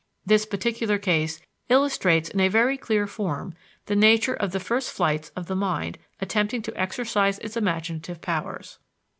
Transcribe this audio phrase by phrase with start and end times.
[0.25, 1.39] This particular case
[1.69, 3.53] illustrates in a very clear form
[3.85, 8.79] the nature of the first flights of the mind attempting to exercise its imaginative powers.